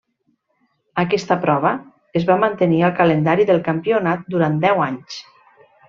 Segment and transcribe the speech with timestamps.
[1.03, 1.73] Aquesta prova
[2.21, 5.21] es va mantenir al calendari del campionat durant deu anys.